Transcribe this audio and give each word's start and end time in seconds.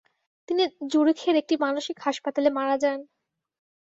তিনি 0.49 0.63
জুরিখের 0.91 1.35
একটি 1.41 1.55
মানসিক 1.65 1.97
হাসপাতালে 2.05 2.49
মারা 2.57 2.75
যান। 2.83 2.99